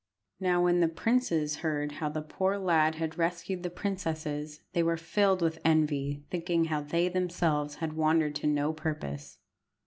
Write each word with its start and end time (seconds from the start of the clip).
Now 0.39 0.63
when 0.63 0.79
the 0.79 0.87
princes 0.87 1.57
heard 1.57 1.91
how 1.91 2.09
the 2.09 2.23
poor 2.23 2.57
lad 2.57 2.95
had 2.95 3.19
rescued 3.19 3.61
the 3.61 3.69
princesses, 3.69 4.61
they 4.73 4.81
were 4.81 4.97
filled 4.97 5.43
with 5.43 5.59
envy, 5.63 6.23
thinking 6.31 6.65
how 6.65 6.81
they 6.81 7.07
themselves 7.07 7.75
had 7.75 7.93
wandered 7.93 8.33
to 8.37 8.47
no 8.47 8.73
purpose. 8.73 9.37